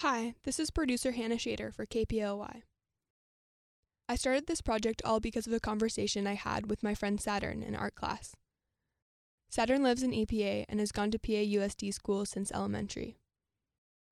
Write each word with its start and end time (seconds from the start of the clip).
Hi, 0.00 0.34
this 0.44 0.60
is 0.60 0.70
producer 0.70 1.12
Hannah 1.12 1.36
Shader 1.36 1.72
for 1.72 1.86
KPOY. 1.86 2.60
I 4.10 4.14
started 4.14 4.46
this 4.46 4.60
project 4.60 5.00
all 5.06 5.20
because 5.20 5.46
of 5.46 5.54
a 5.54 5.58
conversation 5.58 6.26
I 6.26 6.34
had 6.34 6.68
with 6.68 6.82
my 6.82 6.94
friend 6.94 7.18
Saturn 7.18 7.62
in 7.62 7.74
art 7.74 7.94
class. 7.94 8.34
Saturn 9.48 9.82
lives 9.82 10.02
in 10.02 10.10
EPA 10.10 10.66
and 10.68 10.80
has 10.80 10.92
gone 10.92 11.10
to 11.12 11.18
PA 11.18 11.32
USD 11.32 11.94
school 11.94 12.26
since 12.26 12.52
elementary. 12.52 13.16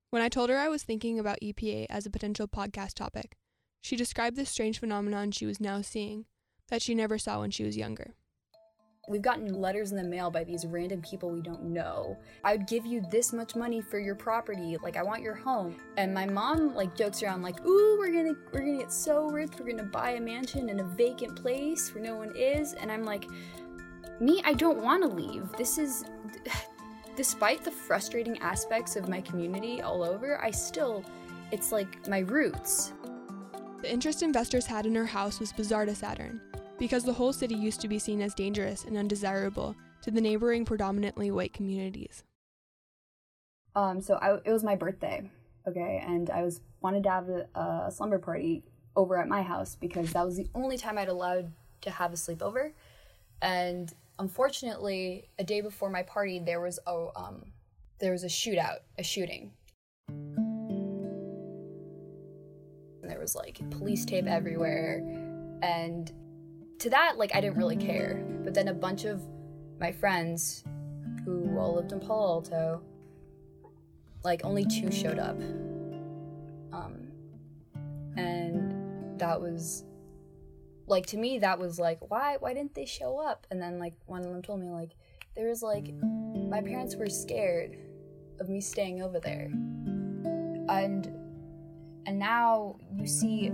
When 0.08 0.22
I 0.22 0.30
told 0.30 0.48
her 0.48 0.56
I 0.56 0.68
was 0.68 0.82
thinking 0.82 1.18
about 1.18 1.42
EPA 1.42 1.84
as 1.90 2.06
a 2.06 2.10
potential 2.10 2.48
podcast 2.48 2.94
topic, 2.94 3.36
she 3.82 3.94
described 3.94 4.36
this 4.36 4.48
strange 4.48 4.78
phenomenon 4.78 5.32
she 5.32 5.44
was 5.44 5.60
now 5.60 5.82
seeing 5.82 6.24
that 6.68 6.80
she 6.80 6.94
never 6.94 7.18
saw 7.18 7.40
when 7.40 7.50
she 7.50 7.62
was 7.62 7.76
younger. 7.76 8.14
We've 9.06 9.22
gotten 9.22 9.60
letters 9.60 9.90
in 9.90 9.98
the 9.98 10.04
mail 10.04 10.30
by 10.30 10.44
these 10.44 10.64
random 10.64 11.02
people 11.02 11.30
we 11.30 11.42
don't 11.42 11.62
know. 11.64 12.16
I 12.42 12.52
would 12.52 12.66
give 12.66 12.86
you 12.86 13.02
this 13.10 13.34
much 13.34 13.54
money 13.54 13.82
for 13.82 13.98
your 13.98 14.14
property. 14.14 14.76
Like 14.82 14.96
I 14.96 15.02
want 15.02 15.22
your 15.22 15.34
home. 15.34 15.76
And 15.98 16.14
my 16.14 16.24
mom 16.24 16.74
like 16.74 16.96
jokes 16.96 17.22
around 17.22 17.42
like, 17.42 17.64
"Ooh, 17.66 17.98
we're 17.98 18.12
going 18.12 18.34
to 18.34 18.40
we're 18.52 18.60
going 18.60 18.78
to 18.78 18.84
get 18.84 18.92
so 18.92 19.28
rich. 19.28 19.50
We're 19.58 19.66
going 19.66 19.76
to 19.78 19.84
buy 19.84 20.12
a 20.12 20.20
mansion 20.20 20.70
in 20.70 20.80
a 20.80 20.84
vacant 20.84 21.36
place 21.36 21.94
where 21.94 22.02
no 22.02 22.16
one 22.16 22.34
is." 22.34 22.72
And 22.72 22.90
I'm 22.90 23.04
like, 23.04 23.26
"Me, 24.20 24.40
I 24.44 24.54
don't 24.54 24.82
want 24.82 25.02
to 25.02 25.08
leave. 25.08 25.52
This 25.52 25.76
is 25.76 26.04
despite 27.16 27.62
the 27.62 27.70
frustrating 27.70 28.38
aspects 28.38 28.96
of 28.96 29.08
my 29.08 29.20
community 29.20 29.82
all 29.82 30.02
over, 30.02 30.42
I 30.42 30.50
still 30.50 31.04
it's 31.52 31.72
like 31.72 32.08
my 32.08 32.20
roots." 32.20 32.94
The 33.82 33.92
interest 33.92 34.22
investors 34.22 34.64
had 34.64 34.86
in 34.86 34.94
her 34.94 35.04
house 35.04 35.40
was 35.40 35.52
bizarre 35.52 35.84
to 35.84 35.94
Saturn 35.94 36.40
because 36.78 37.04
the 37.04 37.12
whole 37.12 37.32
city 37.32 37.54
used 37.54 37.80
to 37.80 37.88
be 37.88 37.98
seen 37.98 38.20
as 38.20 38.34
dangerous 38.34 38.84
and 38.84 38.96
undesirable 38.96 39.76
to 40.02 40.10
the 40.10 40.20
neighboring 40.20 40.64
predominantly 40.64 41.30
white 41.30 41.52
communities. 41.52 42.24
Um, 43.74 44.00
so 44.00 44.14
I, 44.14 44.34
it 44.44 44.52
was 44.52 44.62
my 44.62 44.76
birthday, 44.76 45.28
okay, 45.66 46.02
and 46.06 46.30
I 46.30 46.42
was 46.42 46.60
wanted 46.80 47.02
to 47.04 47.10
have 47.10 47.28
a, 47.28 47.48
a 47.86 47.90
slumber 47.90 48.18
party 48.18 48.62
over 48.94 49.18
at 49.18 49.26
my 49.28 49.42
house 49.42 49.76
because 49.80 50.12
that 50.12 50.24
was 50.24 50.36
the 50.36 50.48
only 50.54 50.76
time 50.76 50.98
I'd 50.98 51.08
allowed 51.08 51.50
to 51.80 51.90
have 51.90 52.12
a 52.12 52.16
sleepover, 52.16 52.72
and 53.42 53.92
unfortunately, 54.18 55.28
a 55.38 55.44
day 55.44 55.60
before 55.60 55.90
my 55.90 56.02
party, 56.02 56.38
there 56.38 56.60
was 56.60 56.78
a 56.86 57.06
um, 57.16 57.46
there 57.98 58.12
was 58.12 58.22
a 58.24 58.28
shootout, 58.28 58.78
a 58.98 59.02
shooting. 59.02 59.50
And 63.02 63.10
there 63.10 63.18
was 63.18 63.34
like 63.34 63.58
police 63.70 64.04
tape 64.04 64.26
everywhere, 64.26 65.02
and 65.62 66.12
to 66.78 66.90
that, 66.90 67.16
like, 67.16 67.34
I 67.34 67.40
didn't 67.40 67.56
really 67.56 67.76
care. 67.76 68.24
But 68.44 68.54
then 68.54 68.68
a 68.68 68.74
bunch 68.74 69.04
of 69.04 69.22
my 69.80 69.92
friends 69.92 70.64
who 71.24 71.58
all 71.58 71.76
lived 71.76 71.92
in 71.92 72.00
Palo 72.00 72.34
Alto, 72.34 72.82
like, 74.22 74.44
only 74.44 74.64
two 74.64 74.90
showed 74.90 75.18
up. 75.18 75.38
Um, 76.72 77.08
and 78.16 79.18
that 79.18 79.40
was, 79.40 79.84
like, 80.86 81.06
to 81.06 81.16
me, 81.16 81.38
that 81.38 81.58
was 81.58 81.78
like, 81.78 82.10
why, 82.10 82.36
why 82.38 82.52
didn't 82.54 82.74
they 82.74 82.86
show 82.86 83.18
up? 83.18 83.46
And 83.50 83.60
then, 83.60 83.78
like, 83.78 83.94
one 84.06 84.20
of 84.20 84.30
them 84.30 84.42
told 84.42 84.60
me, 84.60 84.68
like, 84.68 84.92
there 85.36 85.48
was, 85.48 85.62
like, 85.62 85.92
my 86.02 86.60
parents 86.60 86.96
were 86.96 87.08
scared 87.08 87.78
of 88.40 88.48
me 88.48 88.60
staying 88.60 89.02
over 89.02 89.20
there. 89.20 89.50
And, 90.68 91.06
and 92.06 92.18
now 92.18 92.76
you 92.94 93.06
see 93.06 93.52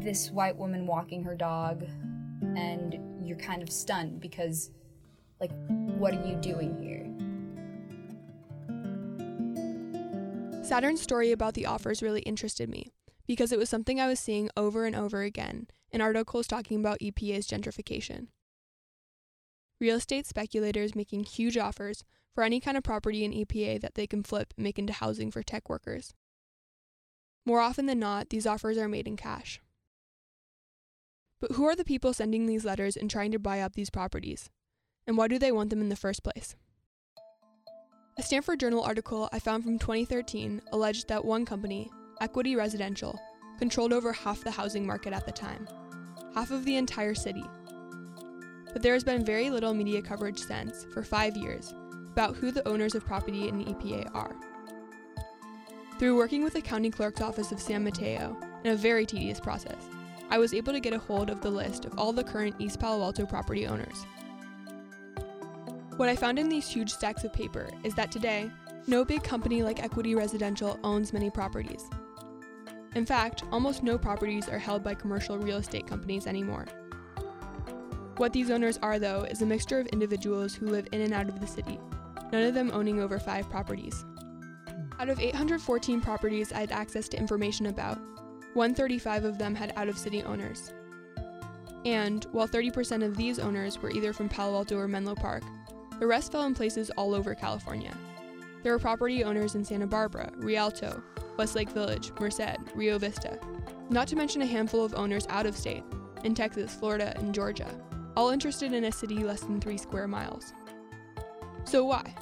this 0.00 0.30
white 0.30 0.56
woman 0.56 0.86
walking 0.86 1.22
her 1.22 1.34
dog 1.34 1.84
and 2.56 2.98
you're 3.26 3.38
kind 3.38 3.62
of 3.62 3.70
stunned 3.70 4.20
because 4.20 4.70
like 5.40 5.50
what 5.68 6.14
are 6.14 6.26
you 6.26 6.36
doing 6.36 6.74
here 6.76 7.04
Saturn's 10.66 11.00
story 11.00 11.30
about 11.30 11.54
the 11.54 11.66
offers 11.66 12.02
really 12.02 12.22
interested 12.22 12.68
me 12.68 12.92
because 13.26 13.52
it 13.52 13.58
was 13.58 13.68
something 13.68 14.00
I 14.00 14.08
was 14.08 14.18
seeing 14.18 14.50
over 14.56 14.84
and 14.84 14.96
over 14.96 15.22
again 15.22 15.68
in 15.90 16.00
articles 16.00 16.46
talking 16.46 16.80
about 16.80 16.98
EPA's 17.00 17.46
gentrification. 17.46 18.28
Real 19.80 19.96
estate 19.96 20.26
speculators 20.26 20.94
making 20.94 21.24
huge 21.24 21.56
offers 21.56 22.02
for 22.34 22.42
any 22.42 22.60
kind 22.60 22.76
of 22.76 22.82
property 22.82 23.24
in 23.24 23.32
EPA 23.32 23.80
that 23.80 23.94
they 23.94 24.06
can 24.06 24.22
flip 24.22 24.52
and 24.56 24.64
make 24.64 24.78
into 24.78 24.92
housing 24.92 25.30
for 25.30 25.42
tech 25.42 25.68
workers. 25.68 26.14
More 27.44 27.60
often 27.60 27.86
than 27.86 28.00
not, 28.00 28.30
these 28.30 28.46
offers 28.46 28.76
are 28.76 28.88
made 28.88 29.06
in 29.06 29.16
cash. 29.16 29.60
But 31.40 31.52
who 31.52 31.64
are 31.66 31.76
the 31.76 31.84
people 31.84 32.12
sending 32.12 32.46
these 32.46 32.64
letters 32.64 32.96
and 32.96 33.10
trying 33.10 33.30
to 33.32 33.38
buy 33.38 33.60
up 33.60 33.74
these 33.74 33.90
properties? 33.90 34.48
And 35.06 35.16
why 35.16 35.28
do 35.28 35.38
they 35.38 35.52
want 35.52 35.70
them 35.70 35.80
in 35.80 35.90
the 35.90 35.96
first 35.96 36.22
place? 36.22 36.56
A 38.18 38.22
Stanford 38.22 38.60
Journal 38.60 38.82
article 38.82 39.28
I 39.32 39.38
found 39.38 39.62
from 39.62 39.78
2013 39.78 40.62
alleged 40.72 41.08
that 41.08 41.24
one 41.24 41.44
company, 41.44 41.90
Equity 42.22 42.56
Residential, 42.56 43.20
controlled 43.58 43.92
over 43.92 44.12
half 44.12 44.42
the 44.42 44.50
housing 44.50 44.86
market 44.86 45.12
at 45.12 45.26
the 45.26 45.32
time, 45.32 45.68
half 46.34 46.50
of 46.50 46.64
the 46.64 46.76
entire 46.76 47.14
city. 47.14 47.44
But 48.72 48.82
there 48.82 48.94
has 48.94 49.04
been 49.04 49.24
very 49.24 49.50
little 49.50 49.74
media 49.74 50.00
coverage 50.00 50.38
since, 50.38 50.86
for 50.94 51.02
five 51.02 51.36
years, 51.36 51.74
about 52.12 52.36
who 52.36 52.50
the 52.50 52.66
owners 52.66 52.94
of 52.94 53.04
property 53.04 53.48
in 53.48 53.58
the 53.58 53.64
EPA 53.66 54.14
are. 54.14 54.34
Through 55.98 56.16
working 56.16 56.42
with 56.42 56.54
the 56.54 56.62
county 56.62 56.90
clerk's 56.90 57.20
office 57.20 57.52
of 57.52 57.60
San 57.60 57.84
Mateo 57.84 58.36
in 58.64 58.70
a 58.72 58.76
very 58.76 59.04
tedious 59.04 59.40
process, 59.40 59.86
I 60.28 60.38
was 60.38 60.52
able 60.52 60.72
to 60.72 60.80
get 60.80 60.92
a 60.92 60.98
hold 60.98 61.30
of 61.30 61.40
the 61.40 61.50
list 61.50 61.84
of 61.84 61.98
all 61.98 62.12
the 62.12 62.24
current 62.24 62.56
East 62.58 62.80
Palo 62.80 63.02
Alto 63.02 63.24
property 63.24 63.66
owners. 63.66 64.04
What 65.96 66.08
I 66.08 66.16
found 66.16 66.38
in 66.38 66.48
these 66.48 66.68
huge 66.68 66.92
stacks 66.92 67.24
of 67.24 67.32
paper 67.32 67.68
is 67.84 67.94
that 67.94 68.10
today, 68.10 68.50
no 68.86 69.04
big 69.04 69.22
company 69.22 69.62
like 69.62 69.82
Equity 69.82 70.14
Residential 70.14 70.78
owns 70.82 71.12
many 71.12 71.30
properties. 71.30 71.88
In 72.94 73.06
fact, 73.06 73.44
almost 73.52 73.82
no 73.82 73.96
properties 73.96 74.48
are 74.48 74.58
held 74.58 74.82
by 74.82 74.94
commercial 74.94 75.38
real 75.38 75.58
estate 75.58 75.86
companies 75.86 76.26
anymore. 76.26 76.66
What 78.16 78.32
these 78.32 78.50
owners 78.50 78.78
are, 78.82 78.98
though, 78.98 79.22
is 79.22 79.42
a 79.42 79.46
mixture 79.46 79.78
of 79.78 79.86
individuals 79.88 80.54
who 80.54 80.68
live 80.68 80.88
in 80.92 81.02
and 81.02 81.12
out 81.12 81.28
of 81.28 81.40
the 81.40 81.46
city, 81.46 81.78
none 82.32 82.42
of 82.42 82.54
them 82.54 82.70
owning 82.72 83.00
over 83.00 83.18
five 83.18 83.48
properties. 83.48 84.04
Out 84.98 85.08
of 85.08 85.20
814 85.20 86.00
properties 86.00 86.52
I 86.52 86.60
had 86.60 86.72
access 86.72 87.08
to 87.10 87.18
information 87.18 87.66
about, 87.66 87.98
135 88.56 89.24
of 89.24 89.38
them 89.38 89.54
had 89.54 89.72
out 89.76 89.88
of 89.88 89.98
city 89.98 90.22
owners. 90.22 90.72
And, 91.84 92.24
while 92.32 92.48
30% 92.48 93.04
of 93.04 93.16
these 93.16 93.38
owners 93.38 93.80
were 93.80 93.90
either 93.90 94.12
from 94.12 94.28
Palo 94.28 94.56
Alto 94.56 94.76
or 94.76 94.88
Menlo 94.88 95.14
Park, 95.14 95.44
the 96.00 96.06
rest 96.06 96.32
fell 96.32 96.46
in 96.46 96.54
places 96.54 96.90
all 96.96 97.14
over 97.14 97.34
California. 97.34 97.96
There 98.62 98.72
were 98.72 98.78
property 98.78 99.22
owners 99.22 99.54
in 99.54 99.64
Santa 99.64 99.86
Barbara, 99.86 100.32
Rialto, 100.34 101.00
Westlake 101.36 101.70
Village, 101.70 102.10
Merced, 102.18 102.56
Rio 102.74 102.98
Vista, 102.98 103.38
not 103.90 104.08
to 104.08 104.16
mention 104.16 104.42
a 104.42 104.46
handful 104.46 104.84
of 104.84 104.94
owners 104.94 105.26
out 105.28 105.46
of 105.46 105.56
state, 105.56 105.84
in 106.24 106.34
Texas, 106.34 106.74
Florida, 106.74 107.12
and 107.16 107.34
Georgia, 107.34 107.68
all 108.16 108.30
interested 108.30 108.72
in 108.72 108.84
a 108.84 108.92
city 108.92 109.18
less 109.22 109.42
than 109.42 109.60
three 109.60 109.78
square 109.78 110.08
miles. 110.08 110.52
So, 111.64 111.84
why? 111.84 112.14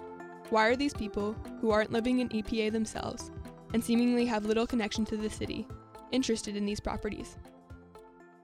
Why 0.50 0.66
are 0.66 0.76
these 0.76 0.92
people, 0.92 1.34
who 1.60 1.70
aren't 1.70 1.92
living 1.92 2.18
in 2.18 2.28
EPA 2.28 2.72
themselves, 2.72 3.30
and 3.72 3.82
seemingly 3.82 4.26
have 4.26 4.44
little 4.44 4.66
connection 4.66 5.04
to 5.06 5.16
the 5.16 5.30
city, 5.30 5.66
interested 6.14 6.56
in 6.56 6.64
these 6.64 6.80
properties. 6.80 7.36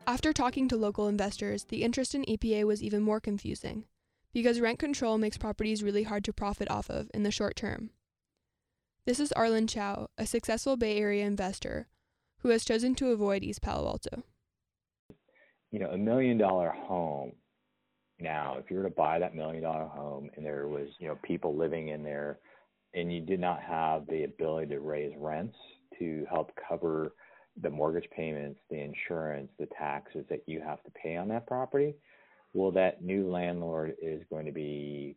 After 0.07 0.33
talking 0.33 0.69
to 0.69 0.77
local 0.77 1.09
investors, 1.09 1.65
the 1.65 1.83
interest 1.83 2.15
in 2.15 2.25
EPA 2.25 2.65
was 2.65 2.83
even 2.83 3.03
more 3.03 3.21
confusing, 3.21 3.85
because 4.33 4.61
rent 4.61 4.79
control 4.79 5.19
makes 5.19 5.39
properties 5.39 5.83
really 5.83 6.03
hard 6.03 6.25
to 6.25 6.33
profit 6.33 6.71
off 6.71 6.91
of 6.91 7.09
in 7.15 7.23
the 7.23 7.31
short 7.31 7.57
term. 7.57 7.91
This 9.07 9.21
is 9.21 9.33
Arlen 9.33 9.67
Chow, 9.67 10.09
a 10.19 10.27
successful 10.27 10.77
Bay 10.77 10.99
Area 10.99 11.25
investor 11.25 11.89
who 12.41 12.49
has 12.49 12.65
chosen 12.65 12.95
to 12.97 13.13
avoid 13.13 13.43
East 13.43 13.63
Palo 13.63 13.87
Alto. 13.87 14.25
You 15.71 15.79
know, 15.79 15.91
a 15.91 15.99
million 15.99 16.39
dollar 16.39 16.71
home 16.71 17.33
now, 18.19 18.57
if 18.59 18.71
you 18.71 18.77
were 18.77 18.83
to 18.83 18.91
buy 18.91 19.19
that 19.19 19.35
million 19.35 19.63
dollar 19.63 19.87
home 19.87 20.29
and 20.37 20.45
there 20.45 20.69
was, 20.69 20.89
you 20.99 21.09
know, 21.09 21.19
people 21.23 21.57
living 21.57 21.89
in 21.89 22.03
there 22.03 22.39
and 22.95 23.13
you 23.13 23.21
did 23.21 23.41
not 23.41 23.63
have 23.63 24.07
the 24.09 24.25
ability 24.25 24.69
to 24.69 24.81
raise 24.81 25.13
rents 25.17 25.57
to 25.99 26.27
help 26.29 26.51
cover 26.69 27.15
the 27.61 27.71
mortgage 27.71 28.09
payments, 28.11 28.61
the 28.71 28.81
insurance, 28.81 29.51
the 29.59 29.69
taxes 29.79 30.25
that 30.29 30.43
you 30.47 30.61
have 30.61 30.83
to 30.85 30.91
pay 30.91 31.17
on 31.17 31.29
that 31.29 31.47
property, 31.47 31.95
well, 32.53 32.71
that 32.73 33.03
new 33.03 33.31
landlord 33.31 33.95
is 34.03 34.23
going 34.31 34.47
to 34.47 34.53
be, 34.53 35.17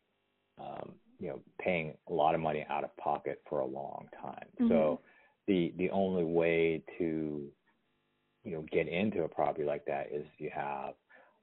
um, 0.59 0.94
you 1.19 1.30
know, 1.30 1.39
paying 1.59 1.95
a 2.09 2.13
lot 2.13 2.35
of 2.35 2.41
money 2.41 2.65
out 2.69 2.83
of 2.83 2.95
pocket 2.97 3.41
for 3.50 3.59
a 3.59 3.65
long 3.65 4.07
time. 4.21 4.45
Mm-hmm. 4.59 4.69
So 4.69 5.00
the 5.47 5.74
the 5.77 5.89
only 5.89 6.24
way 6.24 6.83
to, 6.97 7.47
you 8.44 8.51
know, 8.51 8.65
get 8.71 8.88
into 8.88 9.24
a 9.24 9.27
property 9.27 9.65
like 9.65 9.86
that 9.86 10.09
is 10.12 10.25
you 10.38 10.50
have 10.53 10.94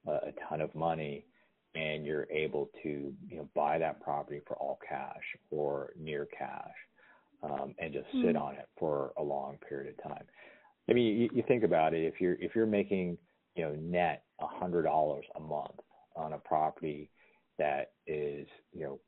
a, 0.07 0.11
a 0.11 0.33
ton 0.47 0.61
of 0.61 0.73
money 0.75 1.25
and 1.73 2.05
you're 2.05 2.27
able 2.29 2.69
to, 2.83 3.13
you 3.29 3.37
know, 3.37 3.49
buy 3.55 3.77
that 3.77 4.01
property 4.01 4.41
for 4.45 4.55
all 4.57 4.77
cash 4.87 5.23
or 5.49 5.91
near 5.99 6.27
cash. 6.37 6.75
Um, 7.43 7.73
and 7.79 7.91
just 7.91 8.05
sit 8.11 8.35
mm-hmm. 8.35 8.37
on 8.37 8.53
it 8.53 8.69
for 8.77 9.13
a 9.17 9.23
long 9.23 9.57
period 9.67 9.95
of 9.97 10.03
time. 10.11 10.25
I 10.89 10.93
mean, 10.93 11.19
you, 11.19 11.29
you 11.33 11.43
think 11.47 11.63
about 11.63 11.93
it. 11.93 12.03
If 12.03 12.19
you're 12.19 12.35
if 12.39 12.55
you're 12.55 12.65
making 12.65 13.17
you 13.55 13.63
know 13.63 13.75
net 13.75 14.23
a 14.39 14.47
hundred 14.47 14.83
dollars 14.83 15.25
a 15.35 15.39
month 15.39 15.79
on 16.15 16.33
a 16.33 16.37
property 16.37 17.09
that 17.57 17.91
is 18.07 18.47
you 18.73 18.83
know 18.83 18.99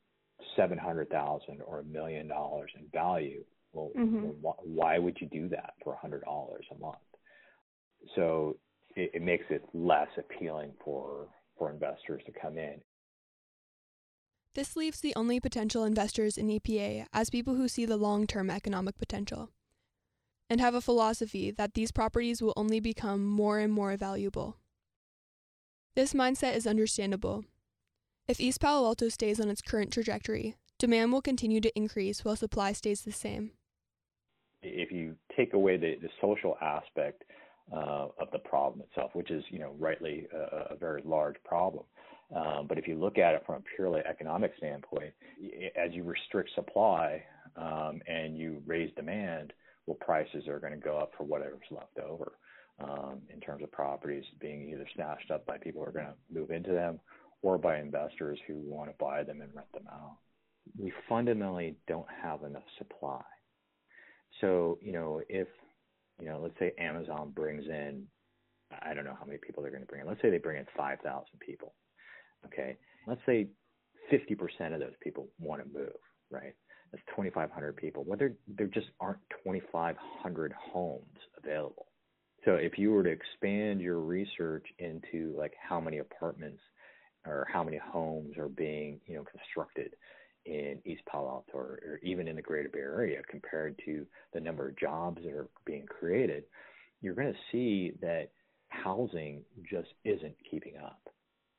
seven 0.56 0.78
hundred 0.78 1.10
thousand 1.10 1.60
or 1.66 1.80
a 1.80 1.84
million 1.84 2.28
dollars 2.28 2.70
in 2.78 2.86
value, 2.92 3.44
Well, 3.72 3.90
mm-hmm. 3.96 4.26
wh- 4.46 4.66
why 4.66 4.98
would 4.98 5.16
you 5.20 5.28
do 5.28 5.48
that 5.48 5.74
for 5.82 5.94
a 5.94 5.98
hundred 5.98 6.24
dollars 6.24 6.64
a 6.70 6.78
month? 6.78 6.96
So 8.14 8.56
it, 8.96 9.10
it 9.14 9.22
makes 9.22 9.44
it 9.50 9.64
less 9.72 10.08
appealing 10.18 10.72
for 10.84 11.28
for 11.58 11.70
investors 11.70 12.22
to 12.26 12.32
come 12.32 12.58
in. 12.58 12.80
This 14.54 14.76
leaves 14.76 15.00
the 15.00 15.14
only 15.16 15.40
potential 15.40 15.82
investors 15.84 16.38
in 16.38 16.46
EPA 16.46 17.06
as 17.12 17.28
people 17.28 17.56
who 17.56 17.66
see 17.66 17.86
the 17.86 17.96
long 17.96 18.26
term 18.26 18.50
economic 18.50 18.96
potential 18.98 19.50
and 20.48 20.60
have 20.60 20.74
a 20.74 20.80
philosophy 20.80 21.50
that 21.50 21.74
these 21.74 21.92
properties 21.92 22.42
will 22.42 22.52
only 22.56 22.80
become 22.80 23.24
more 23.24 23.58
and 23.58 23.72
more 23.72 23.96
valuable. 23.96 24.56
This 25.94 26.12
mindset 26.12 26.56
is 26.56 26.66
understandable. 26.66 27.44
If 28.26 28.40
East 28.40 28.60
Palo 28.60 28.86
Alto 28.86 29.08
stays 29.08 29.40
on 29.40 29.48
its 29.48 29.62
current 29.62 29.92
trajectory, 29.92 30.56
demand 30.78 31.12
will 31.12 31.22
continue 31.22 31.60
to 31.60 31.76
increase 31.76 32.24
while 32.24 32.36
supply 32.36 32.72
stays 32.72 33.02
the 33.02 33.12
same. 33.12 33.52
If 34.62 34.90
you 34.90 35.14
take 35.36 35.52
away 35.52 35.76
the, 35.76 35.96
the 36.00 36.08
social 36.20 36.56
aspect 36.60 37.24
uh, 37.72 38.08
of 38.18 38.30
the 38.32 38.38
problem 38.38 38.82
itself, 38.88 39.10
which 39.14 39.30
is, 39.30 39.44
you 39.50 39.58
know, 39.58 39.74
rightly 39.78 40.26
a, 40.34 40.74
a 40.74 40.76
very 40.76 41.02
large 41.04 41.36
problem, 41.44 41.84
um, 42.34 42.66
but 42.66 42.78
if 42.78 42.88
you 42.88 42.96
look 42.96 43.18
at 43.18 43.34
it 43.34 43.42
from 43.46 43.56
a 43.56 43.62
purely 43.76 44.00
economic 44.08 44.52
standpoint, 44.58 45.12
as 45.76 45.92
you 45.92 46.02
restrict 46.02 46.50
supply 46.54 47.22
um, 47.56 48.00
and 48.08 48.36
you 48.36 48.62
raise 48.66 48.90
demand, 48.96 49.52
well, 49.86 49.96
prices 50.00 50.48
are 50.48 50.60
going 50.60 50.72
to 50.72 50.78
go 50.78 50.98
up 50.98 51.12
for 51.16 51.24
whatever's 51.24 51.60
left 51.70 51.98
over 51.98 52.32
um, 52.80 53.20
in 53.32 53.40
terms 53.40 53.62
of 53.62 53.70
properties 53.70 54.24
being 54.40 54.70
either 54.70 54.86
snatched 54.94 55.30
up 55.30 55.46
by 55.46 55.58
people 55.58 55.82
who 55.82 55.88
are 55.88 55.92
going 55.92 56.06
to 56.06 56.14
move 56.32 56.50
into 56.50 56.72
them 56.72 56.98
or 57.42 57.58
by 57.58 57.78
investors 57.78 58.38
who 58.46 58.54
want 58.64 58.90
to 58.90 58.96
buy 58.98 59.22
them 59.22 59.40
and 59.40 59.54
rent 59.54 59.70
them 59.72 59.86
out. 59.92 60.16
We 60.78 60.92
fundamentally 61.08 61.76
don't 61.86 62.06
have 62.22 62.42
enough 62.42 62.62
supply. 62.78 63.22
So, 64.40 64.78
you 64.82 64.92
know, 64.92 65.20
if, 65.28 65.48
you 66.18 66.26
know, 66.26 66.40
let's 66.42 66.58
say 66.58 66.72
Amazon 66.78 67.32
brings 67.34 67.64
in, 67.66 68.06
I 68.82 68.94
don't 68.94 69.04
know 69.04 69.16
how 69.18 69.26
many 69.26 69.38
people 69.38 69.62
they're 69.62 69.70
going 69.70 69.82
to 69.82 69.86
bring 69.86 70.00
in. 70.00 70.08
Let's 70.08 70.22
say 70.22 70.30
they 70.30 70.38
bring 70.38 70.58
in 70.58 70.66
5,000 70.76 71.24
people. 71.38 71.74
Okay. 72.46 72.76
Let's 73.06 73.20
say 73.26 73.48
50% 74.12 74.74
of 74.74 74.80
those 74.80 74.94
people 75.02 75.28
want 75.38 75.62
to 75.62 75.78
move, 75.78 75.92
right? 76.30 76.54
That's 76.92 77.04
2,500 77.10 77.76
people. 77.76 78.04
Well, 78.06 78.18
there, 78.18 78.34
there 78.46 78.66
just 78.66 78.86
aren't 79.00 79.18
2,500 79.44 80.52
homes 80.52 81.18
available. 81.42 81.86
So 82.44 82.54
if 82.54 82.78
you 82.78 82.92
were 82.92 83.02
to 83.02 83.10
expand 83.10 83.80
your 83.80 84.00
research 84.00 84.66
into 84.78 85.34
like 85.36 85.54
how 85.60 85.80
many 85.80 85.98
apartments 85.98 86.60
or 87.26 87.48
how 87.50 87.64
many 87.64 87.78
homes 87.78 88.36
are 88.36 88.48
being, 88.48 89.00
you 89.06 89.16
know, 89.16 89.24
constructed 89.24 89.94
in 90.44 90.78
East 90.84 91.02
Palo 91.10 91.28
Alto 91.28 91.52
or, 91.54 91.78
or 91.86 92.00
even 92.02 92.28
in 92.28 92.36
the 92.36 92.42
Greater 92.42 92.68
Bay 92.68 92.80
Area 92.80 93.22
compared 93.30 93.80
to 93.86 94.06
the 94.34 94.40
number 94.40 94.68
of 94.68 94.78
jobs 94.78 95.22
that 95.24 95.32
are 95.32 95.48
being 95.64 95.86
created, 95.86 96.44
you're 97.00 97.14
going 97.14 97.32
to 97.32 97.38
see 97.50 97.92
that 98.02 98.30
housing 98.68 99.42
just 99.68 99.88
isn't 100.04 100.34
keeping 100.50 100.76
up. 100.76 101.00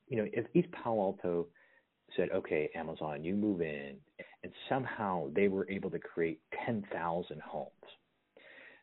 You 0.08 0.18
know, 0.18 0.26
if 0.32 0.46
East 0.54 0.68
Palo 0.70 1.02
Alto 1.02 1.48
said, 2.16 2.30
okay, 2.34 2.70
Amazon, 2.74 3.22
you 3.24 3.34
move 3.34 3.60
in, 3.60 3.96
and 4.42 4.52
somehow 4.68 5.28
they 5.34 5.48
were 5.48 5.68
able 5.70 5.90
to 5.90 5.98
create 5.98 6.40
10,000 6.64 7.40
homes, 7.40 7.70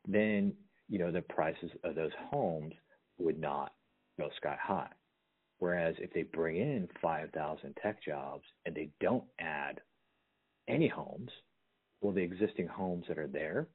then 0.08 0.54
you 0.90 1.00
know, 1.00 1.12
the 1.12 1.22
prices 1.22 1.72
of 1.84 1.96
those 1.96 2.12
homes 2.30 2.74
would 3.18 3.40
not 3.40 3.74
go 4.20 4.30
sky 4.38 4.58
high. 4.62 4.90
Whereas 5.60 5.96
if 6.00 6.14
they 6.14 6.24
bring 6.24 6.58
in 6.58 6.88
5,000 7.02 7.78
tech 7.82 8.04
jobs 8.04 8.44
and 8.66 8.76
they 8.76 8.90
don't 9.00 9.24
add 9.40 9.80
any 10.68 10.88
homes, 10.88 11.32
well, 12.02 12.14
the 12.14 12.22
existing 12.22 12.68
homes 12.68 13.06
that 13.08 13.18
are 13.18 13.28
there, 13.28 13.68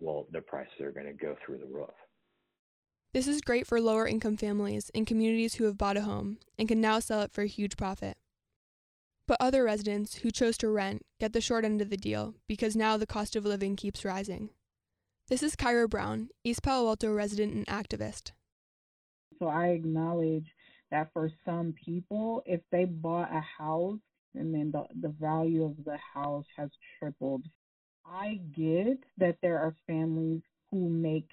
well, 0.00 0.26
the 0.32 0.40
prices 0.40 0.80
are 0.80 0.92
going 0.92 1.06
to 1.06 1.12
go 1.12 1.36
through 1.44 1.58
the 1.58 1.66
roof. 1.66 1.90
This 3.12 3.28
is 3.28 3.40
great 3.40 3.66
for 3.66 3.80
lower 3.80 4.06
income 4.08 4.36
families 4.36 4.90
and 4.94 5.06
communities 5.06 5.54
who 5.54 5.64
have 5.64 5.78
bought 5.78 5.96
a 5.96 6.02
home 6.02 6.38
and 6.58 6.68
can 6.68 6.80
now 6.80 7.00
sell 7.00 7.22
it 7.22 7.32
for 7.32 7.42
a 7.42 7.46
huge 7.46 7.76
profit. 7.76 8.16
But 9.26 9.38
other 9.40 9.64
residents 9.64 10.16
who 10.16 10.30
chose 10.30 10.56
to 10.58 10.68
rent 10.68 11.04
get 11.18 11.32
the 11.32 11.40
short 11.40 11.64
end 11.64 11.82
of 11.82 11.90
the 11.90 11.96
deal 11.96 12.34
because 12.46 12.76
now 12.76 12.96
the 12.96 13.06
cost 13.06 13.34
of 13.34 13.44
living 13.44 13.74
keeps 13.74 14.04
rising. 14.04 14.50
This 15.28 15.42
is 15.42 15.56
Kyra 15.56 15.90
Brown, 15.90 16.28
East 16.44 16.62
Palo 16.62 16.88
Alto 16.88 17.12
resident 17.12 17.52
and 17.52 17.66
activist. 17.66 18.30
So 19.40 19.48
I 19.48 19.68
acknowledge 19.68 20.46
that 20.92 21.10
for 21.12 21.30
some 21.44 21.74
people, 21.84 22.42
if 22.46 22.60
they 22.70 22.84
bought 22.84 23.34
a 23.34 23.40
house 23.40 23.98
and 24.34 24.54
then 24.54 24.70
the, 24.70 24.84
the 25.00 25.14
value 25.20 25.64
of 25.64 25.84
the 25.84 25.98
house 26.14 26.46
has 26.56 26.70
tripled, 26.98 27.42
I 28.06 28.40
get 28.56 28.98
that 29.18 29.38
there 29.42 29.58
are 29.58 29.74
families 29.88 30.42
who 30.70 30.88
make 30.88 31.28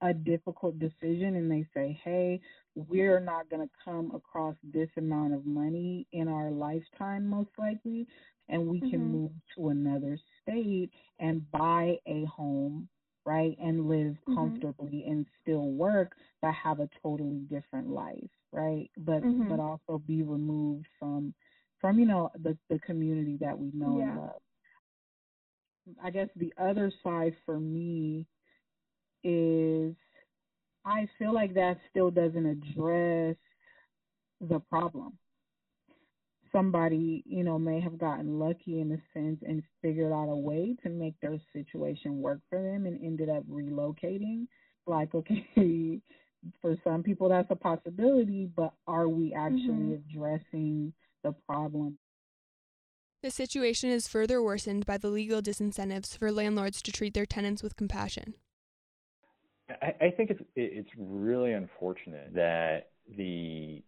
a 0.00 0.14
difficult 0.14 0.78
decision 0.78 1.36
and 1.36 1.50
they 1.50 1.66
say, 1.74 1.98
hey, 2.04 2.40
we're 2.74 3.20
not 3.20 3.50
going 3.50 3.62
to 3.62 3.74
come 3.84 4.12
across 4.14 4.54
this 4.62 4.88
amount 4.96 5.34
of 5.34 5.44
money 5.44 6.06
in 6.12 6.28
our 6.28 6.50
lifetime, 6.50 7.28
most 7.28 7.50
likely, 7.58 8.06
and 8.48 8.66
we 8.66 8.78
mm-hmm. 8.78 8.90
can 8.90 9.00
move 9.00 9.30
to 9.56 9.68
another 9.68 10.18
state 10.42 10.90
and 11.18 11.50
buy 11.50 11.96
a 12.06 12.24
home 12.26 12.88
right, 13.28 13.56
and 13.62 13.88
live 13.88 14.16
mm-hmm. 14.26 14.34
comfortably 14.34 15.04
and 15.06 15.26
still 15.42 15.66
work, 15.66 16.12
but 16.40 16.52
have 16.54 16.80
a 16.80 16.88
totally 17.02 17.40
different 17.50 17.90
life, 17.90 18.30
right? 18.52 18.90
But 18.96 19.22
mm-hmm. 19.22 19.50
but 19.50 19.60
also 19.60 20.02
be 20.06 20.22
removed 20.22 20.86
from 20.98 21.34
from 21.78 21.98
you 21.98 22.06
know 22.06 22.30
the 22.42 22.56
the 22.70 22.78
community 22.80 23.36
that 23.40 23.58
we 23.58 23.70
know 23.74 23.98
yeah. 23.98 24.08
and 24.08 24.18
love. 24.18 24.42
I 26.02 26.10
guess 26.10 26.28
the 26.36 26.52
other 26.58 26.90
side 27.02 27.34
for 27.44 27.60
me 27.60 28.26
is 29.24 29.94
I 30.84 31.08
feel 31.18 31.34
like 31.34 31.54
that 31.54 31.78
still 31.90 32.10
doesn't 32.10 32.46
address 32.46 33.36
the 34.40 34.60
problem 34.60 35.18
somebody, 36.52 37.22
you 37.26 37.44
know, 37.44 37.58
may 37.58 37.80
have 37.80 37.98
gotten 37.98 38.38
lucky 38.38 38.80
in 38.80 38.92
a 38.92 39.18
sense 39.18 39.38
and 39.46 39.62
figured 39.82 40.12
out 40.12 40.28
a 40.28 40.36
way 40.36 40.76
to 40.82 40.88
make 40.88 41.14
their 41.20 41.38
situation 41.52 42.20
work 42.20 42.40
for 42.48 42.60
them 42.62 42.86
and 42.86 43.02
ended 43.02 43.28
up 43.28 43.44
relocating. 43.48 44.46
Like, 44.86 45.14
okay, 45.14 46.00
for 46.60 46.76
some 46.84 47.02
people 47.02 47.28
that's 47.28 47.50
a 47.50 47.56
possibility, 47.56 48.48
but 48.56 48.72
are 48.86 49.08
we 49.08 49.34
actually 49.34 49.98
mm-hmm. 49.98 50.16
addressing 50.16 50.92
the 51.22 51.34
problem? 51.48 51.98
The 53.22 53.30
situation 53.30 53.90
is 53.90 54.06
further 54.06 54.40
worsened 54.40 54.86
by 54.86 54.96
the 54.96 55.08
legal 55.08 55.42
disincentives 55.42 56.16
for 56.16 56.30
landlords 56.30 56.80
to 56.82 56.92
treat 56.92 57.14
their 57.14 57.26
tenants 57.26 57.64
with 57.64 57.74
compassion. 57.74 58.34
I, 59.70 59.94
I 60.06 60.10
think 60.10 60.30
it's 60.30 60.42
it's 60.56 60.90
really 60.96 61.52
unfortunate 61.52 62.34
that 62.34 62.90
the 63.16 63.82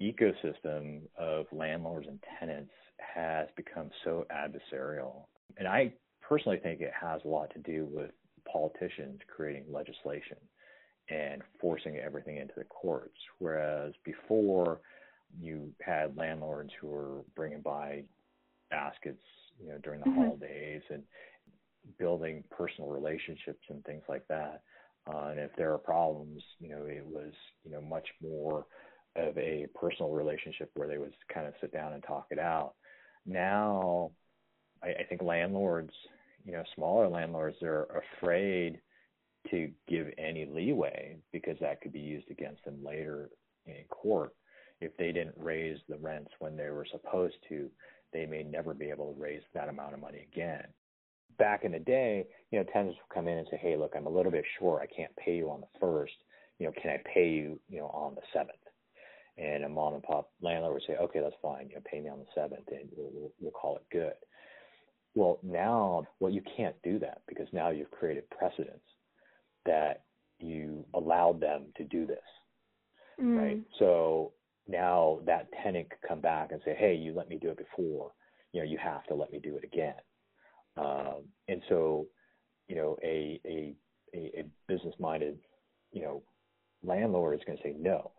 ecosystem 0.00 1.02
of 1.18 1.46
landlords 1.52 2.06
and 2.08 2.18
tenants 2.38 2.72
has 2.98 3.48
become 3.56 3.90
so 4.04 4.26
adversarial. 4.30 5.24
And 5.58 5.68
I 5.68 5.92
personally 6.20 6.58
think 6.58 6.80
it 6.80 6.92
has 6.98 7.20
a 7.24 7.28
lot 7.28 7.52
to 7.54 7.58
do 7.58 7.86
with 7.90 8.10
politicians 8.50 9.20
creating 9.34 9.64
legislation 9.70 10.36
and 11.10 11.42
forcing 11.60 11.96
everything 11.96 12.36
into 12.38 12.54
the 12.56 12.64
courts. 12.64 13.16
Whereas 13.38 13.92
before, 14.04 14.80
you 15.38 15.72
had 15.84 16.16
landlords 16.16 16.70
who 16.80 16.88
were 16.88 17.22
bringing 17.36 17.60
by 17.60 18.04
baskets, 18.70 19.22
you 19.60 19.68
know, 19.68 19.78
during 19.78 20.00
the 20.00 20.06
mm-hmm. 20.06 20.22
holidays 20.22 20.82
and 20.90 21.02
building 21.98 22.44
personal 22.50 22.90
relationships 22.90 23.62
and 23.68 23.84
things 23.84 24.02
like 24.08 24.26
that. 24.28 24.62
Uh, 25.06 25.28
and 25.28 25.40
if 25.40 25.50
there 25.56 25.72
are 25.72 25.78
problems, 25.78 26.42
you 26.58 26.68
know, 26.68 26.84
it 26.86 27.04
was, 27.06 27.32
you 27.64 27.70
know, 27.70 27.80
much 27.80 28.06
more 28.22 28.66
of 29.16 29.36
a 29.36 29.66
personal 29.74 30.10
relationship 30.10 30.70
where 30.74 30.88
they 30.88 30.98
would 30.98 31.12
kind 31.32 31.46
of 31.46 31.54
sit 31.60 31.72
down 31.72 31.92
and 31.92 32.02
talk 32.02 32.26
it 32.30 32.38
out. 32.38 32.74
Now, 33.26 34.12
I, 34.82 34.88
I 34.88 35.04
think 35.08 35.22
landlords, 35.22 35.92
you 36.44 36.52
know, 36.52 36.62
smaller 36.74 37.08
landlords, 37.08 37.56
are 37.62 38.02
afraid 38.18 38.80
to 39.50 39.70
give 39.88 40.06
any 40.18 40.46
leeway 40.46 41.16
because 41.32 41.56
that 41.60 41.80
could 41.80 41.92
be 41.92 42.00
used 42.00 42.30
against 42.30 42.64
them 42.64 42.84
later 42.84 43.30
in 43.66 43.84
court. 43.88 44.32
If 44.80 44.96
they 44.96 45.12
didn't 45.12 45.34
raise 45.36 45.78
the 45.88 45.98
rents 45.98 46.30
when 46.38 46.56
they 46.56 46.70
were 46.70 46.86
supposed 46.90 47.36
to, 47.48 47.70
they 48.12 48.26
may 48.26 48.42
never 48.42 48.74
be 48.74 48.90
able 48.90 49.12
to 49.12 49.20
raise 49.20 49.42
that 49.54 49.68
amount 49.68 49.94
of 49.94 50.00
money 50.00 50.26
again. 50.32 50.64
Back 51.38 51.64
in 51.64 51.72
the 51.72 51.78
day, 51.78 52.26
you 52.50 52.58
know, 52.58 52.66
tenants 52.72 52.98
would 52.98 53.14
come 53.14 53.28
in 53.28 53.38
and 53.38 53.46
say, 53.50 53.56
"Hey, 53.56 53.76
look, 53.76 53.94
I'm 53.96 54.06
a 54.06 54.10
little 54.10 54.32
bit 54.32 54.44
short. 54.58 54.82
I 54.82 54.94
can't 54.94 55.14
pay 55.16 55.36
you 55.36 55.50
on 55.50 55.60
the 55.60 55.78
first. 55.80 56.14
You 56.58 56.66
know, 56.66 56.72
can 56.80 56.90
I 56.90 56.98
pay 57.12 57.28
you, 57.30 57.58
you 57.68 57.78
know, 57.78 57.86
on 57.86 58.14
the 58.14 58.22
seventh? 58.32 58.60
and 59.40 59.64
a 59.64 59.68
mom 59.68 59.94
and 59.94 60.02
pop 60.02 60.30
landlord 60.42 60.74
would 60.74 60.82
say, 60.86 60.96
okay, 60.96 61.20
that's 61.20 61.34
fine, 61.40 61.68
you 61.68 61.74
know, 61.74 61.82
pay 61.90 62.00
me 62.00 62.10
on 62.10 62.18
the 62.18 62.26
seventh, 62.34 62.68
and 62.68 62.88
we'll, 62.96 63.10
we'll, 63.12 63.32
we'll 63.40 63.50
call 63.52 63.76
it 63.76 63.84
good. 63.90 64.12
Well, 65.14 65.38
now, 65.42 66.04
well, 66.20 66.30
you 66.30 66.42
can't 66.56 66.76
do 66.82 66.98
that 67.00 67.22
because 67.26 67.46
now 67.52 67.70
you've 67.70 67.90
created 67.90 68.28
precedents 68.30 68.84
that 69.66 70.04
you 70.38 70.84
allowed 70.94 71.40
them 71.40 71.66
to 71.76 71.84
do 71.84 72.06
this, 72.06 72.18
mm. 73.20 73.36
right? 73.36 73.60
So 73.78 74.32
now 74.68 75.20
that 75.26 75.48
tenant 75.62 75.90
could 75.90 76.08
come 76.08 76.20
back 76.20 76.52
and 76.52 76.60
say, 76.64 76.76
hey, 76.78 76.94
you 76.94 77.12
let 77.14 77.28
me 77.28 77.38
do 77.40 77.50
it 77.50 77.58
before, 77.58 78.12
you 78.52 78.60
know, 78.60 78.68
you 78.68 78.78
have 78.78 79.04
to 79.06 79.14
let 79.14 79.32
me 79.32 79.40
do 79.40 79.56
it 79.56 79.64
again. 79.64 79.94
Um, 80.80 81.24
and 81.48 81.62
so, 81.68 82.06
you 82.68 82.76
know, 82.76 82.96
a 83.02 83.40
a 83.44 83.74
a, 84.14 84.44
business 84.66 84.94
minded, 84.98 85.38
you 85.92 86.02
know, 86.02 86.22
landlord 86.82 87.38
is 87.38 87.44
going 87.46 87.58
to 87.58 87.62
say 87.62 87.74
no. 87.78 88.12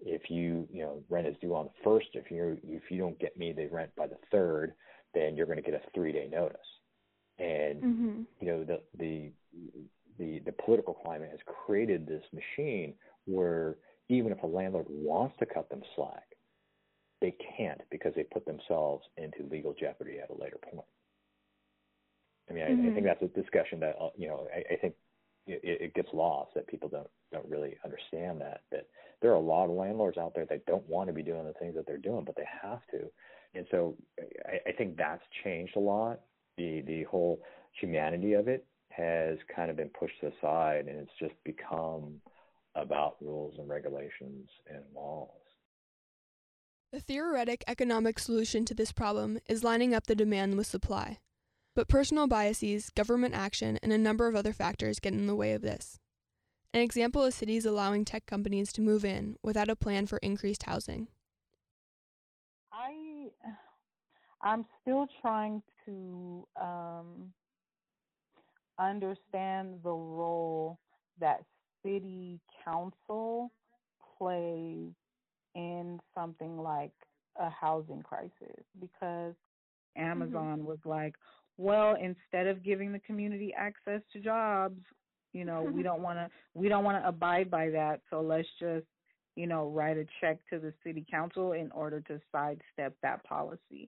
If 0.00 0.30
you 0.30 0.66
you 0.72 0.82
know 0.82 1.02
rent 1.08 1.26
is 1.26 1.36
due 1.40 1.54
on 1.54 1.66
the 1.66 1.84
first, 1.84 2.08
if 2.14 2.30
you 2.30 2.58
if 2.64 2.90
you 2.90 2.98
don't 2.98 3.18
get 3.18 3.36
me 3.36 3.52
the 3.52 3.66
rent 3.66 3.90
by 3.96 4.06
the 4.06 4.16
third, 4.30 4.72
then 5.14 5.36
you're 5.36 5.46
going 5.46 5.62
to 5.62 5.62
get 5.62 5.74
a 5.74 5.90
three 5.94 6.12
day 6.12 6.28
notice. 6.30 6.58
And 7.38 7.82
mm-hmm. 7.82 8.22
you 8.40 8.46
know 8.46 8.64
the 8.64 8.80
the 8.98 9.30
the 10.18 10.40
the 10.44 10.52
political 10.64 10.94
climate 10.94 11.30
has 11.30 11.40
created 11.66 12.06
this 12.06 12.24
machine 12.32 12.94
where 13.26 13.76
even 14.08 14.32
if 14.32 14.42
a 14.42 14.46
landlord 14.46 14.86
wants 14.88 15.36
to 15.38 15.46
cut 15.46 15.68
them 15.70 15.82
slack, 15.94 16.24
they 17.20 17.34
can't 17.56 17.80
because 17.90 18.12
they 18.16 18.24
put 18.24 18.46
themselves 18.46 19.04
into 19.16 19.48
legal 19.50 19.74
jeopardy 19.78 20.18
at 20.18 20.30
a 20.30 20.40
later 20.40 20.58
point. 20.72 20.86
I 22.50 22.52
mean, 22.52 22.64
mm-hmm. 22.64 22.72
I, 22.72 22.74
I, 22.74 22.76
think 22.76 22.96
mm-hmm. 22.96 23.06
that's 23.06 23.22
a 23.22 23.40
discussion 23.40 23.80
that 23.80 23.96
uh, 24.00 24.10
you 24.16 24.28
know 24.28 24.48
I, 24.54 24.74
I 24.74 24.76
think 24.76 24.94
it, 25.46 25.60
it, 25.64 25.94
gets 25.94 26.08
lost 26.12 26.50
that 26.54 26.66
people 26.66 26.88
don't 26.88 27.08
don't 27.32 27.48
really 27.48 27.76
understand 27.84 28.40
that 28.40 28.62
that 28.72 28.86
there 29.22 29.30
are 29.30 29.34
a 29.34 29.40
lot 29.40 29.64
of 29.64 29.70
landlords 29.70 30.18
out 30.18 30.34
there 30.34 30.46
that 30.46 30.66
don't 30.66 30.88
want 30.88 31.08
to 31.08 31.12
be 31.12 31.22
doing 31.22 31.44
the 31.44 31.52
things 31.54 31.74
that 31.76 31.86
they're 31.86 31.98
doing, 31.98 32.24
but 32.24 32.36
they 32.36 32.48
have 32.62 32.80
to, 32.90 33.10
and 33.54 33.66
so 33.70 33.96
I, 34.46 34.70
I 34.70 34.72
think 34.72 34.96
that's 34.96 35.22
changed 35.44 35.76
a 35.76 35.80
lot. 35.80 36.20
The 36.56 36.82
the 36.86 37.04
whole 37.04 37.40
humanity 37.80 38.34
of 38.34 38.48
it 38.48 38.66
has 38.90 39.38
kind 39.54 39.70
of 39.70 39.76
been 39.76 39.90
pushed 39.90 40.22
aside, 40.22 40.86
and 40.88 40.98
it's 40.98 41.12
just 41.18 41.34
become 41.44 42.20
about 42.74 43.16
rules 43.20 43.54
and 43.58 43.68
regulations 43.68 44.48
and 44.68 44.82
laws. 44.94 45.28
The 46.92 47.00
theoretic 47.00 47.62
economic 47.68 48.18
solution 48.18 48.64
to 48.64 48.74
this 48.74 48.90
problem 48.90 49.38
is 49.48 49.62
lining 49.62 49.94
up 49.94 50.06
the 50.06 50.16
demand 50.16 50.56
with 50.56 50.66
supply. 50.66 51.18
But 51.74 51.88
personal 51.88 52.26
biases, 52.26 52.90
government 52.90 53.34
action, 53.34 53.78
and 53.82 53.92
a 53.92 53.98
number 53.98 54.26
of 54.26 54.34
other 54.34 54.52
factors 54.52 54.98
get 54.98 55.12
in 55.12 55.26
the 55.26 55.36
way 55.36 55.52
of 55.52 55.62
this. 55.62 55.98
An 56.72 56.80
example 56.80 57.24
is 57.24 57.34
cities 57.34 57.64
allowing 57.66 58.04
tech 58.04 58.26
companies 58.26 58.72
to 58.72 58.80
move 58.80 59.04
in 59.04 59.36
without 59.42 59.68
a 59.68 59.76
plan 59.76 60.06
for 60.06 60.18
increased 60.18 60.64
housing. 60.64 61.08
I 62.72 63.30
I'm 64.42 64.64
still 64.80 65.06
trying 65.20 65.62
to 65.84 66.46
um, 66.60 67.32
understand 68.78 69.80
the 69.82 69.90
role 69.90 70.78
that 71.18 71.44
city 71.84 72.40
council 72.64 73.52
plays 74.18 74.92
in 75.54 76.00
something 76.14 76.58
like 76.58 76.92
a 77.36 77.50
housing 77.50 78.02
crisis 78.02 78.64
because 78.80 79.34
mm-hmm. 79.34 80.02
Amazon 80.02 80.58
mm-hmm. 80.58 80.66
was 80.66 80.78
like, 80.84 81.14
well, 81.60 81.94
instead 82.00 82.46
of 82.46 82.64
giving 82.64 82.90
the 82.92 82.98
community 83.00 83.52
access 83.56 84.00
to 84.12 84.20
jobs, 84.20 84.80
you 85.32 85.44
know, 85.44 85.62
we 85.62 85.68
mm-hmm. 85.68 85.82
don't 85.82 86.02
want 86.02 86.18
to 86.18 86.30
we 86.54 86.68
don't 86.68 86.84
want 86.84 87.02
to 87.02 87.06
abide 87.06 87.50
by 87.50 87.68
that, 87.70 88.00
so 88.10 88.20
let's 88.20 88.48
just, 88.58 88.86
you 89.36 89.46
know, 89.46 89.68
write 89.68 89.96
a 89.98 90.06
check 90.20 90.38
to 90.50 90.58
the 90.58 90.72
city 90.84 91.04
council 91.10 91.52
in 91.52 91.70
order 91.72 92.00
to 92.00 92.20
sidestep 92.32 92.96
that 93.02 93.22
policy. 93.24 93.88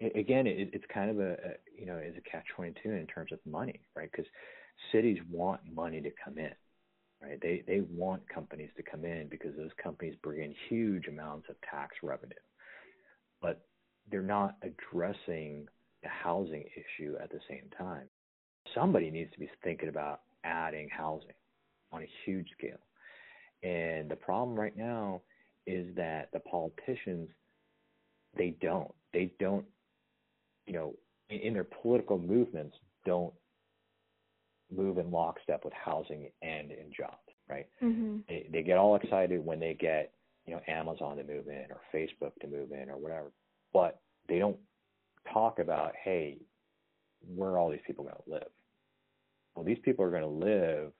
Again, 0.00 0.46
it, 0.46 0.70
it's 0.72 0.84
kind 0.92 1.10
of 1.10 1.20
a, 1.20 1.32
a 1.32 1.50
you 1.78 1.86
know, 1.86 1.98
is 1.98 2.14
a 2.16 2.30
catch 2.30 2.44
twenty 2.54 2.72
two 2.82 2.90
in 2.90 3.06
terms 3.06 3.32
of 3.32 3.38
money, 3.44 3.80
right? 3.94 4.10
Because 4.10 4.26
cities 4.92 5.18
want 5.30 5.60
money 5.72 6.00
to 6.00 6.10
come 6.24 6.38
in 6.38 6.52
right? 7.22 7.40
They 7.40 7.64
they 7.66 7.80
want 7.80 8.28
companies 8.28 8.70
to 8.76 8.82
come 8.82 9.04
in 9.04 9.28
because 9.28 9.56
those 9.56 9.70
companies 9.82 10.14
bring 10.22 10.42
in 10.42 10.54
huge 10.68 11.06
amounts 11.06 11.48
of 11.48 11.56
tax 11.70 11.96
revenue, 12.02 12.34
but 13.40 13.66
they're 14.10 14.22
not 14.22 14.56
addressing 14.62 15.66
the 16.06 16.12
housing 16.12 16.64
issue 16.76 17.16
at 17.20 17.30
the 17.30 17.40
same 17.48 17.64
time. 17.76 18.04
Somebody 18.74 19.10
needs 19.10 19.32
to 19.32 19.40
be 19.40 19.50
thinking 19.64 19.88
about 19.88 20.20
adding 20.44 20.88
housing 20.88 21.34
on 21.92 22.02
a 22.02 22.08
huge 22.24 22.48
scale, 22.56 22.78
and 23.62 24.08
the 24.08 24.16
problem 24.16 24.58
right 24.58 24.76
now 24.76 25.20
is 25.66 25.86
that 25.96 26.28
the 26.32 26.40
politicians 26.40 27.28
they 28.36 28.54
don't 28.60 28.92
they 29.12 29.32
don't 29.40 29.64
you 30.66 30.74
know 30.74 30.94
in, 31.28 31.40
in 31.40 31.54
their 31.54 31.66
political 31.82 32.18
movements 32.18 32.76
don't 33.04 33.34
move 34.70 34.98
in 34.98 35.10
lockstep 35.10 35.64
with 35.64 35.72
housing 35.72 36.30
and 36.42 36.70
in 36.70 36.92
jobs, 36.96 37.16
right? 37.48 37.66
Mm-hmm. 37.82 38.18
They, 38.28 38.48
they 38.52 38.62
get 38.62 38.78
all 38.78 38.96
excited 38.96 39.44
when 39.44 39.60
they 39.60 39.74
get, 39.74 40.12
you 40.44 40.54
know, 40.54 40.60
Amazon 40.68 41.16
to 41.16 41.24
move 41.24 41.48
in 41.48 41.66
or 41.70 41.80
Facebook 41.94 42.32
to 42.40 42.48
move 42.48 42.72
in 42.72 42.90
or 42.90 42.96
whatever, 42.96 43.32
but 43.72 44.00
they 44.28 44.38
don't 44.38 44.56
talk 45.32 45.58
about, 45.58 45.92
hey, 46.02 46.38
where 47.34 47.50
are 47.50 47.58
all 47.58 47.70
these 47.70 47.80
people 47.86 48.04
going 48.04 48.16
to 48.24 48.30
live? 48.30 48.50
Well, 49.54 49.64
these 49.64 49.78
people 49.84 50.04
are 50.04 50.10
going 50.10 50.22
to 50.22 50.28
live 50.28 50.92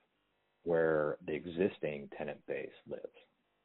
where 0.63 1.17
the 1.25 1.33
existing 1.33 2.09
tenant 2.17 2.39
base 2.47 2.69
lives. 2.89 3.03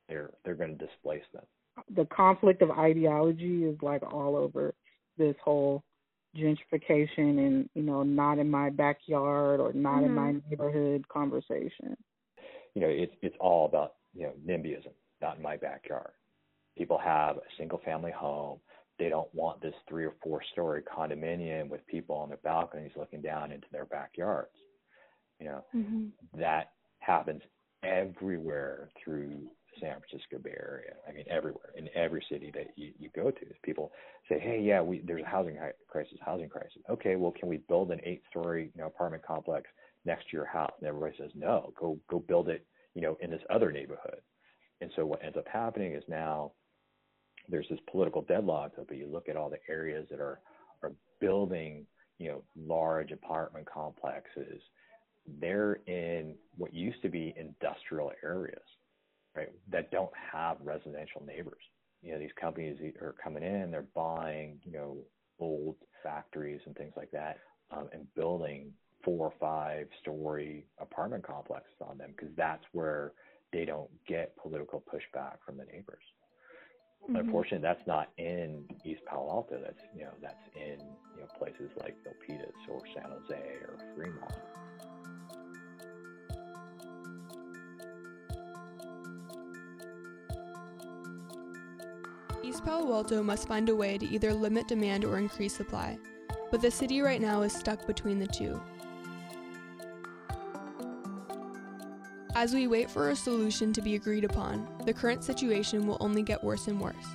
They're 0.09 0.31
they're 0.45 0.55
going 0.55 0.77
to 0.77 0.87
displace 0.87 1.23
them. 1.33 1.45
The 1.97 2.05
conflict 2.07 2.61
of 2.63 2.71
ideology 2.71 3.65
is 3.65 3.77
like 3.83 4.03
all 4.13 4.37
over 4.37 4.75
this 5.17 5.35
whole 5.43 5.83
gentrification 6.37 7.39
and 7.39 7.69
you 7.75 7.83
know 7.83 8.03
not 8.03 8.39
in 8.39 8.51
my 8.51 8.71
backyard 8.71 9.61
or 9.61 9.73
not 9.73 9.97
mm-hmm. 9.97 10.05
in 10.05 10.15
my 10.15 10.33
mm-hmm. 10.33 10.51
neighborhood 10.51 11.07
conversation 11.09 11.97
you 12.75 12.81
know 12.81 12.89
it's 12.89 13.13
it's 13.21 13.37
all 13.39 13.67
about 13.67 13.95
you 14.15 14.23
know 14.23 14.33
nimbyism 14.47 14.93
not 15.21 15.37
in 15.37 15.43
my 15.43 15.59
backyard 15.59 16.13
people 16.77 16.97
have 16.97 17.37
a 17.37 17.43
single 17.59 17.81
family 17.85 18.11
home 18.11 18.59
they 19.03 19.09
don't 19.09 19.33
want 19.35 19.61
this 19.61 19.75
three 19.89 20.05
or 20.05 20.15
four 20.23 20.41
story 20.53 20.83
condominium 20.83 21.69
with 21.69 21.85
people 21.87 22.17
on 22.17 22.29
their 22.29 22.39
balconies 22.39 22.93
looking 22.97 23.21
down 23.21 23.51
into 23.51 23.67
their 23.73 23.87
backyards 23.87 24.51
you 25.41 25.47
know 25.47 25.65
mm-hmm. 25.75 26.07
that 26.39 26.71
happens 27.01 27.43
everywhere 27.83 28.91
through 29.03 29.49
San 29.81 29.97
Francisco 29.99 30.39
Bay 30.39 30.55
Area. 30.59 30.93
I 31.09 31.13
mean, 31.13 31.25
everywhere 31.31 31.71
in 31.77 31.89
every 31.95 32.25
city 32.31 32.51
that 32.55 32.69
you, 32.77 32.93
you 32.99 33.09
go 33.15 33.31
to, 33.31 33.47
people 33.63 33.93
say, 34.29 34.39
"Hey, 34.39 34.61
yeah, 34.61 34.81
we 34.81 35.03
there's 35.05 35.23
a 35.23 35.29
housing 35.29 35.59
crisis, 35.89 36.19
housing 36.25 36.49
crisis." 36.49 36.83
Okay, 36.91 37.17
well, 37.17 37.33
can 37.33 37.49
we 37.49 37.59
build 37.69 37.91
an 37.91 38.01
eight-story 38.05 38.71
you 38.75 38.81
know 38.81 38.87
apartment 38.87 39.25
complex 39.25 39.69
next 40.05 40.31
to 40.31 40.37
your 40.37 40.47
house? 40.47 40.73
And 40.79 40.89
everybody 40.89 41.15
says, 41.19 41.31
"No, 41.35 41.73
go 41.79 41.99
go 42.09 42.19
build 42.21 42.49
it, 42.49 42.67
you 42.95 43.03
know, 43.03 43.17
in 43.21 43.31
this 43.31 43.43
other 43.51 43.73
neighborhood." 43.73 44.21
And 44.81 44.91
so 44.97 45.07
what 45.07 45.25
ends 45.25 45.39
up 45.39 45.47
happening 45.49 45.95
is 45.95 46.05
now 46.09 46.53
there's 47.49 47.69
this 47.69 47.81
political 47.91 48.23
deadlock. 48.23 48.73
But 48.77 48.97
you 48.97 49.07
look 49.07 49.29
at 49.29 49.37
all 49.37 49.51
the 49.51 49.59
areas 49.69 50.07
that 50.11 50.21
are 50.21 50.41
are 50.83 50.93
building, 51.21 51.87
you 52.19 52.29
know, 52.29 52.43
large 52.57 53.13
apartment 53.13 53.67
complexes. 53.73 54.61
They're 55.41 55.75
in 55.87 56.35
what 56.57 56.75
used 56.75 57.01
to 57.03 57.09
be 57.09 57.33
industrial 57.37 58.11
areas 58.25 58.63
right, 59.37 59.51
that 59.71 59.91
don't 59.91 60.11
have 60.33 60.57
residential 60.63 61.23
neighbors. 61.27 61.63
You 62.03 62.13
know, 62.13 62.19
these 62.19 62.31
companies 62.41 62.79
are 63.01 63.15
coming 63.23 63.43
in, 63.43 63.71
they're 63.71 63.87
buying, 63.95 64.59
you 64.65 64.73
know, 64.73 64.99
old 65.39 65.77
factories 66.03 66.61
and 66.67 66.77
things 66.77 66.93
like 66.97 67.11
that, 67.13 67.39
um, 67.71 67.89
and 67.93 68.13
building 68.15 68.73
four 69.05 69.27
or 69.27 69.33
five 69.41 69.87
story 70.01 70.65
apartment 70.81 71.27
complexes 71.27 71.75
on 71.89 71.99
them 71.99 72.11
because 72.17 72.35
that's 72.37 72.65
where 72.73 73.13
they 73.53 73.65
don't 73.65 73.91
get 74.07 74.37
political 74.37 74.83
pushback 74.93 75.37
from 75.45 75.57
the 75.57 75.65
neighbors. 75.65 76.03
Mm-hmm. 77.05 77.17
Unfortunately, 77.17 77.67
that's 77.67 77.85
not 77.87 78.11
in 78.17 78.65
East 78.85 79.01
Palo 79.07 79.29
Alto. 79.29 79.61
That's 79.61 79.81
you 79.95 80.05
know 80.05 80.13
that's 80.21 80.47
in 80.55 80.79
you 81.17 81.21
know 81.21 81.27
places 81.37 81.71
like 81.81 81.97
Milpitas 82.05 82.53
or 82.69 82.81
San 82.95 83.11
Jose 83.11 83.35
or 83.35 83.77
Fremont. 83.97 84.35
East 92.45 92.65
Palo 92.65 92.93
Alto 92.93 93.23
must 93.23 93.49
find 93.49 93.69
a 93.69 93.75
way 93.75 93.99
to 93.99 94.07
either 94.07 94.33
limit 94.33 94.69
demand 94.69 95.05
or 95.05 95.19
increase 95.19 95.57
supply, 95.57 95.99
but 96.53 96.61
the 96.61 96.71
city 96.71 97.01
right 97.01 97.21
now 97.21 97.43
is 97.43 97.53
stuck 97.53 97.85
between 97.87 98.21
the 98.21 98.27
two. 98.27 98.61
As 102.43 102.53
we 102.53 102.67
wait 102.67 102.91
for 102.91 103.11
a 103.11 103.15
solution 103.15 103.73
to 103.73 103.81
be 103.81 103.95
agreed 103.95 104.25
upon, 104.25 104.67
the 104.85 104.93
current 104.93 105.23
situation 105.23 105.87
will 105.87 105.97
only 106.01 106.25
get 106.25 106.43
worse 106.43 106.67
and 106.67 106.81
worse. 106.81 107.07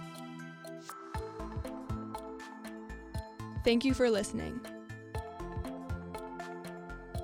Thank 3.65 3.84
you 3.84 3.93
for 3.93 4.10
listening. 4.10 4.62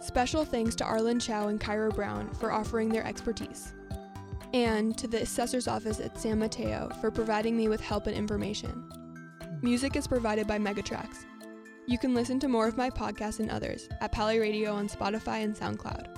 Special 0.02 0.44
thanks 0.44 0.76
to 0.76 0.84
Arlen 0.84 1.18
Chow 1.18 1.48
and 1.48 1.62
Kyra 1.62 1.96
Brown 1.96 2.30
for 2.34 2.52
offering 2.52 2.90
their 2.90 3.08
expertise 3.08 3.72
and 4.54 4.98
to 4.98 5.08
the 5.08 5.22
assessor's 5.22 5.70
office 5.70 6.02
at 6.02 6.20
San 6.20 6.40
Mateo 6.40 6.92
for 7.00 7.10
providing 7.10 7.56
me 7.56 7.70
with 7.70 7.80
help 7.80 8.08
and 8.08 8.18
information. 8.18 8.84
Music 9.62 9.96
is 9.96 10.08
provided 10.08 10.46
by 10.46 10.60
Megatrax. 10.60 11.24
You 11.88 11.98
can 11.98 12.14
listen 12.14 12.38
to 12.42 12.50
more 12.50 12.68
of 12.68 12.76
my 12.76 12.90
podcasts 12.90 13.40
and 13.40 13.50
others 13.50 13.88
at 14.02 14.12
Paly 14.12 14.42
Radio 14.42 14.74
on 14.74 14.90
Spotify 14.90 15.46
and 15.46 15.56
SoundCloud. 15.56 16.13